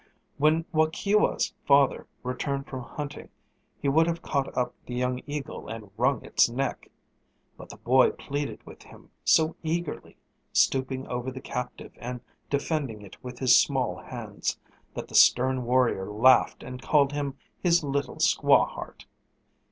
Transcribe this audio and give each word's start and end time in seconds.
When 0.39 0.65
Waukewa's 0.73 1.53
father 1.67 2.07
returned 2.23 2.65
from 2.65 2.81
hunting, 2.81 3.29
he 3.79 3.87
would 3.87 4.07
have 4.07 4.23
caught 4.23 4.49
up 4.57 4.73
the 4.87 4.95
young 4.95 5.21
eagle 5.27 5.67
and 5.67 5.91
wrung 5.95 6.25
its 6.25 6.49
neck. 6.49 6.89
But 7.55 7.69
the 7.69 7.77
boy 7.77 8.09
pleaded 8.09 8.65
with 8.65 8.81
him 8.81 9.11
so 9.23 9.55
eagerly, 9.61 10.17
stooping 10.53 11.05
over 11.05 11.29
the 11.31 11.39
captive 11.39 11.91
and 11.97 12.19
defending 12.49 13.03
it 13.03 13.23
with 13.23 13.37
his 13.37 13.55
small 13.61 13.97
hands, 13.97 14.57
that 14.95 15.07
the 15.07 15.13
stern 15.13 15.65
warrior 15.65 16.09
laughed 16.09 16.63
and 16.63 16.81
called 16.81 17.11
him 17.13 17.37
his 17.59 17.83
"little 17.83 18.15
squaw 18.15 18.67
heart." 18.69 19.05